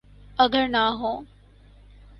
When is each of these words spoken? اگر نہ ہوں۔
اگر 0.37 0.67
نہ 0.67 0.83
ہوں۔ 0.99 1.21